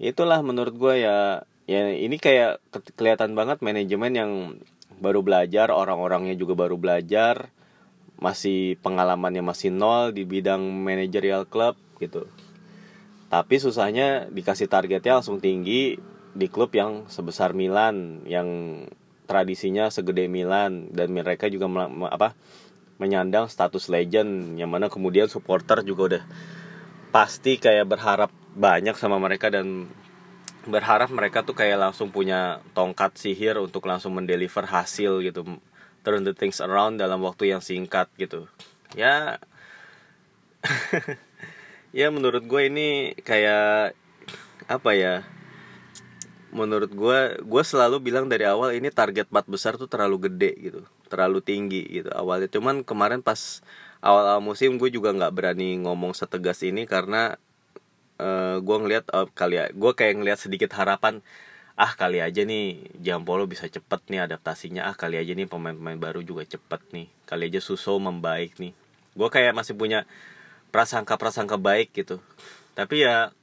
[0.02, 2.60] Itulah menurut gue ya ya ini kayak
[2.98, 4.32] kelihatan banget manajemen yang
[5.00, 7.50] baru belajar orang-orangnya juga baru belajar
[8.22, 12.30] masih pengalamannya masih nol di bidang manajerial club gitu.
[13.32, 15.96] Tapi susahnya dikasih targetnya langsung tinggi
[16.36, 18.48] di klub yang sebesar Milan yang
[19.32, 21.72] tradisinya segede Milan dan mereka juga
[22.12, 22.36] apa
[23.00, 26.24] menyandang status legend yang mana kemudian supporter juga udah
[27.10, 29.90] pasti kayak berharap banyak sama mereka dan
[30.70, 35.42] berharap mereka tuh kayak langsung punya tongkat sihir untuk langsung mendeliver hasil gitu
[36.06, 38.46] turn the things around dalam waktu yang singkat gitu.
[38.94, 39.42] Ya
[41.98, 43.98] ya menurut gue ini kayak
[44.70, 45.26] apa ya
[46.52, 50.82] menurut gue gue selalu bilang dari awal ini target bat besar tuh terlalu gede gitu
[51.12, 52.48] terlalu tinggi gitu awalnya.
[52.48, 53.60] Cuman kemarin pas
[54.00, 57.36] awal-awal musim gue juga nggak berani ngomong setegas ini karena
[58.20, 61.20] uh, gue ngeliat uh, kali ya gue kayak ngeliat sedikit harapan
[61.80, 66.22] ah kali aja nih Jampolo bisa cepet nih adaptasinya ah kali aja nih pemain-pemain baru
[66.22, 68.74] juga cepet nih kali aja Suso membaik nih.
[69.18, 70.08] Gue kayak masih punya
[70.72, 72.24] prasangka-prasangka baik gitu.
[72.78, 73.36] Tapi ya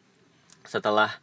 [0.65, 1.21] setelah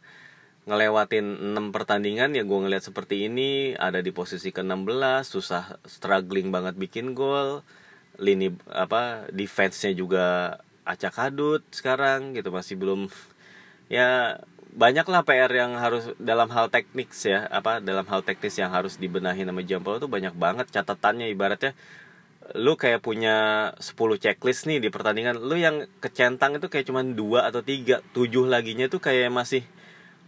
[0.66, 6.74] ngelewatin 6 pertandingan ya gue ngeliat seperti ini ada di posisi ke-16 susah struggling banget
[6.74, 7.62] bikin gol.
[8.18, 13.06] Lini apa defense-nya juga acak adut sekarang gitu masih belum
[13.86, 14.40] ya
[14.74, 18.98] banyak lah PR yang harus dalam hal teknik ya apa dalam hal teknis yang harus
[18.98, 21.78] dibenahi nama Jampol itu banyak banget catatannya ibaratnya.
[22.58, 27.46] Lu kayak punya 10 checklist nih di pertandingan lu yang kecentang itu kayak cuma dua
[27.46, 29.62] atau tiga tujuh laginya tuh kayak masih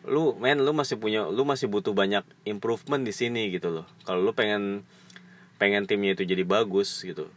[0.09, 3.87] lu men lu masih punya lu masih butuh banyak improvement di sini gitu loh.
[4.09, 4.83] Kalau lu pengen
[5.61, 7.29] pengen timnya itu jadi bagus gitu.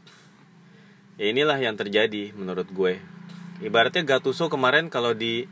[1.19, 2.97] Ya inilah yang terjadi menurut gue.
[3.61, 5.45] Ibaratnya Gattuso kemarin kalau di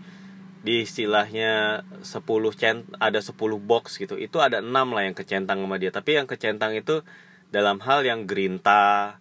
[0.60, 2.19] di istilahnya 10
[2.58, 3.32] cent ada 10
[3.63, 5.91] box gitu itu ada 6 lah yang kecentang sama dia.
[5.91, 7.05] Tapi yang kecentang itu
[7.51, 9.17] dalam hal yang gerinta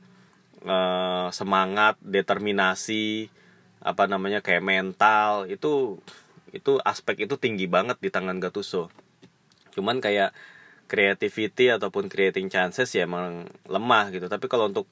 [0.63, 3.29] eh, semangat determinasi
[3.79, 6.03] apa namanya kayak mental itu
[6.53, 8.89] itu aspek itu tinggi banget di tangan Gattuso.
[9.73, 10.33] Cuman kayak
[10.89, 14.27] creativity ataupun creating chances ya emang lemah gitu.
[14.27, 14.89] Tapi kalau untuk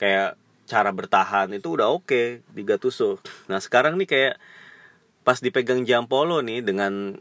[0.00, 3.20] kayak cara bertahan itu udah oke okay di Gattuso.
[3.46, 4.34] Nah sekarang nih kayak
[5.24, 7.20] pas dipegang Jampolo nih dengan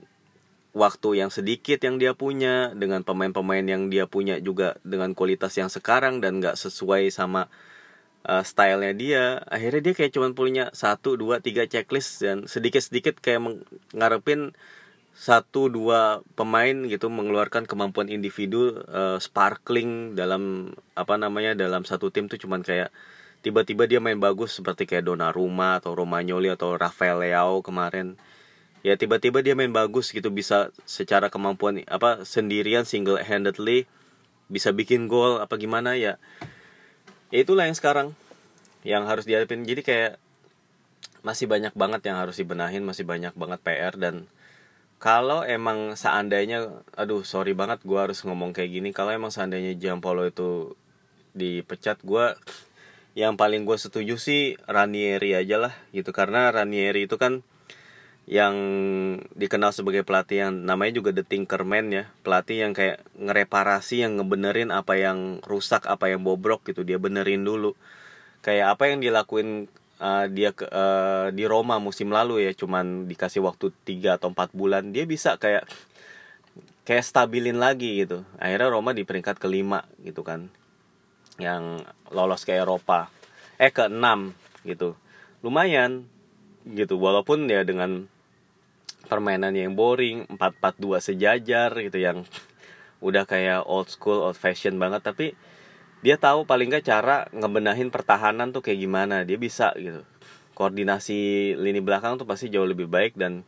[0.74, 5.70] waktu yang sedikit yang dia punya dengan pemain-pemain yang dia punya juga dengan kualitas yang
[5.70, 7.46] sekarang dan nggak sesuai sama
[8.28, 9.24] uh, stylenya dia.
[9.48, 13.64] Akhirnya dia kayak cuman punya satu dua tiga checklist dan sedikit sedikit kayak
[13.96, 14.56] ngarepin
[15.14, 22.26] satu dua pemain gitu mengeluarkan kemampuan individu uh, sparkling dalam apa namanya dalam satu tim
[22.26, 22.90] tuh cuman kayak
[23.46, 28.18] tiba-tiba dia main bagus seperti kayak Donnarumma atau Romagnoli atau Rafael Leao kemarin.
[28.84, 33.88] Ya tiba-tiba dia main bagus gitu bisa secara kemampuan apa sendirian single handedly
[34.52, 36.20] bisa bikin gol apa gimana ya
[37.34, 38.14] ya itulah yang sekarang
[38.86, 39.66] yang harus dihadapin.
[39.66, 40.14] Jadi kayak
[41.26, 44.28] masih banyak banget yang harus dibenahin masih banyak banget PR dan
[45.02, 48.90] kalau emang seandainya aduh sorry banget gue harus ngomong kayak gini.
[48.94, 50.78] Kalau emang seandainya Giampolo itu
[51.34, 52.38] dipecat gue
[53.18, 56.14] yang paling gue setuju sih Ranieri aja lah gitu.
[56.14, 57.42] Karena Ranieri itu kan
[58.24, 58.56] yang
[59.36, 62.04] dikenal sebagai pelatih yang namanya juga The Tinkerman ya.
[62.24, 66.88] Pelatih yang kayak ngereparasi yang ngebenerin apa yang rusak apa yang bobrok gitu.
[66.88, 67.76] Dia benerin dulu.
[68.40, 69.68] Kayak apa yang dilakuin
[70.00, 72.56] uh, dia uh, di Roma musim lalu ya.
[72.56, 74.96] Cuman dikasih waktu 3 atau 4 bulan.
[74.96, 75.68] Dia bisa kayak
[76.88, 78.24] kayak stabilin lagi gitu.
[78.40, 80.48] Akhirnya Roma di peringkat kelima gitu kan.
[81.36, 83.12] Yang lolos ke Eropa.
[83.60, 84.32] Eh ke enam
[84.64, 84.96] gitu.
[85.44, 86.08] Lumayan
[86.64, 86.96] gitu.
[86.96, 88.13] Walaupun ya dengan
[89.08, 92.24] permainan yang boring 4-4-2 sejajar gitu yang
[93.04, 95.04] udah kayak old school old fashion banget.
[95.04, 95.36] Tapi
[96.04, 99.24] dia tahu paling gak cara ngebenahin pertahanan tuh kayak gimana.
[99.24, 100.04] Dia bisa gitu.
[100.54, 103.48] Koordinasi lini belakang tuh pasti jauh lebih baik dan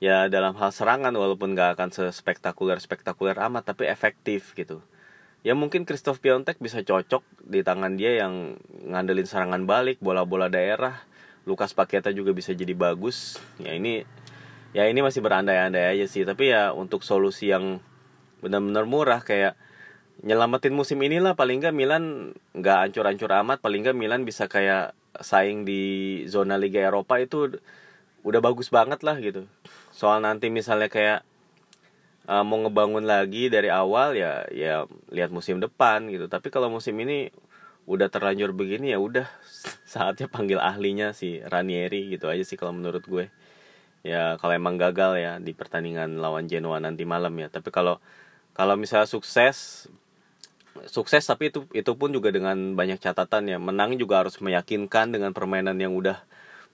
[0.00, 4.80] ya dalam hal serangan walaupun gak akan sespektakuler spektakuler amat tapi efektif gitu.
[5.40, 11.00] Ya mungkin Christoph Piontek bisa cocok di tangan dia yang ngandelin serangan balik bola-bola daerah
[11.48, 13.40] Lukas Paketa juga bisa jadi bagus.
[13.56, 14.04] Ya ini
[14.70, 16.22] ya ini masih berandai-andai aja sih.
[16.22, 17.82] Tapi ya untuk solusi yang
[18.40, 19.58] benar-benar murah kayak
[20.20, 23.58] nyelamatin musim inilah paling nggak Milan nggak ancur-ancur amat.
[23.62, 27.58] Paling nggak Milan bisa kayak saing di zona Liga Eropa itu
[28.22, 29.48] udah bagus banget lah gitu.
[29.90, 31.20] Soal nanti misalnya kayak
[32.28, 36.30] uh, mau ngebangun lagi dari awal ya ya lihat musim depan gitu.
[36.30, 37.32] Tapi kalau musim ini
[37.90, 39.26] udah terlanjur begini ya udah
[39.92, 43.26] saatnya panggil ahlinya si Ranieri gitu aja sih kalau menurut gue
[44.00, 47.48] ya kalau emang gagal ya di pertandingan lawan Genoa nanti malam ya.
[47.52, 48.00] Tapi kalau
[48.56, 49.88] kalau misalnya sukses
[50.88, 53.58] sukses tapi itu itu pun juga dengan banyak catatan ya.
[53.60, 56.22] Menang juga harus meyakinkan dengan permainan yang udah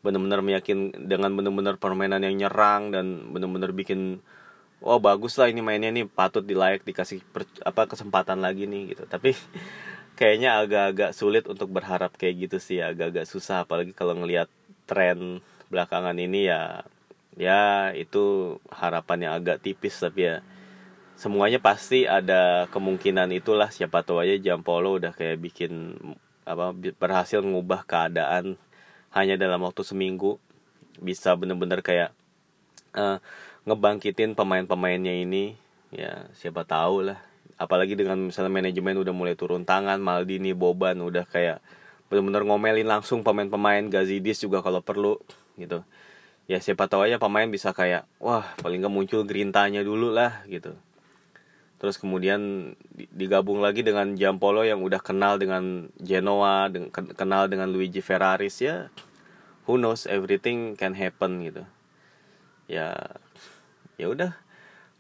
[0.05, 4.22] benar-benar meyakin dengan benar-benar permainan yang nyerang dan benar-benar bikin
[4.85, 9.05] oh bagus lah ini mainnya nih patut dilayak dikasih per, apa kesempatan lagi nih gitu.
[9.09, 9.35] Tapi
[10.18, 13.66] kayaknya agak-agak sulit untuk berharap kayak gitu sih agak-agak susah.
[13.66, 14.47] Apalagi kalau ngelihat
[14.87, 16.87] tren belakangan ini ya
[17.37, 20.37] ya itu harapan yang agak tipis tapi ya
[21.20, 23.68] semuanya pasti ada kemungkinan itulah.
[23.72, 25.97] Siapa tahu aja Jampolo udah kayak bikin
[26.49, 28.57] apa berhasil mengubah keadaan
[29.12, 30.41] hanya dalam waktu seminggu.
[30.97, 32.16] Bisa bener-bener kayak
[32.97, 33.20] uh,
[33.68, 35.57] ngebangkitin pemain-pemainnya ini.
[35.93, 37.20] Ya siapa tahu lah
[37.57, 41.64] apalagi dengan misalnya manajemen udah mulai turun tangan Maldini Boban udah kayak
[42.12, 43.89] bener-bener ngomelin langsung pemain-pemain.
[43.89, 45.16] Gazidis juga kalau perlu
[45.57, 45.80] gitu
[46.47, 50.74] ya siapa tahu aja pemain bisa kayak wah paling nggak muncul gerintanya dulu lah gitu.
[51.76, 52.72] Terus kemudian
[53.12, 58.88] digabung lagi dengan Jampolo yang udah kenal dengan Genoa dengan kenal dengan Luigi Ferraris ya
[59.68, 61.62] who knows everything can happen gitu.
[62.70, 62.94] Ya
[64.01, 64.32] ya udah.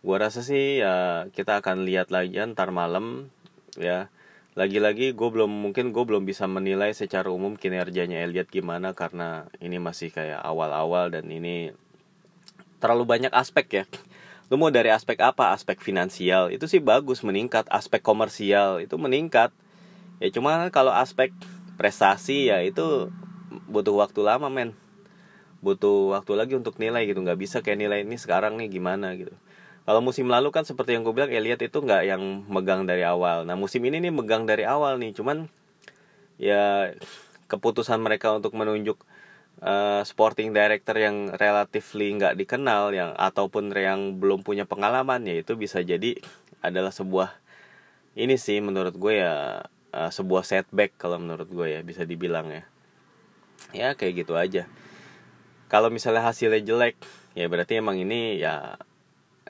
[0.04, 3.32] Gua rasa sih ya kita akan lihat lagi ntar malam
[3.78, 4.12] ya
[4.56, 9.76] lagi-lagi gue belum mungkin gue belum bisa menilai secara umum kinerjanya Elliot gimana karena ini
[9.76, 11.76] masih kayak awal-awal dan ini
[12.80, 13.84] terlalu banyak aspek ya.
[14.48, 15.52] Lu mau dari aspek apa?
[15.52, 16.48] Aspek finansial.
[16.48, 17.68] Itu sih bagus meningkat.
[17.68, 19.52] Aspek komersial itu meningkat.
[20.24, 21.36] Ya cuma kalau aspek
[21.76, 23.12] prestasi ya itu
[23.68, 24.72] butuh waktu lama men.
[25.60, 27.20] Butuh waktu lagi untuk nilai gitu.
[27.20, 29.36] Nggak bisa kayak nilai ini sekarang nih gimana gitu
[29.86, 33.46] kalau musim lalu kan seperti yang gue bilang Elliot itu nggak yang megang dari awal.
[33.46, 35.14] Nah musim ini nih megang dari awal nih.
[35.14, 35.46] Cuman
[36.42, 36.90] ya
[37.46, 38.98] keputusan mereka untuk menunjuk
[39.62, 45.54] uh, sporting director yang relatifly nggak dikenal yang ataupun yang belum punya pengalaman ya itu
[45.54, 46.18] bisa jadi
[46.66, 47.38] adalah sebuah
[48.18, 49.62] ini sih menurut gue ya
[49.94, 52.62] uh, sebuah setback kalau menurut gue ya bisa dibilang ya.
[53.70, 54.66] Ya kayak gitu aja.
[55.70, 56.98] Kalau misalnya hasilnya jelek
[57.38, 58.82] ya berarti emang ini ya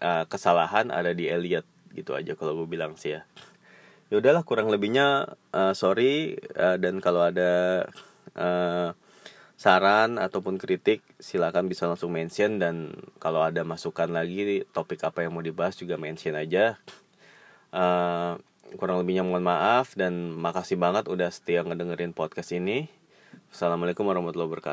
[0.00, 1.64] uh, kesalahan ada di Elliot
[1.96, 3.24] gitu aja kalau gue bilang sih ya.
[4.06, 7.84] Ya udahlah kurang lebihnya uh, sorry uh, dan kalau ada
[8.38, 8.94] uh,
[9.56, 15.32] saran ataupun kritik silakan bisa langsung mention dan kalau ada masukan lagi topik apa yang
[15.32, 16.78] mau dibahas juga mention aja.
[17.74, 18.38] Uh,
[18.78, 22.86] kurang lebihnya mohon maaf dan makasih banget udah setia ngedengerin podcast ini.
[23.50, 24.64] Assalamualaikum warahmatullahi wabarakatuh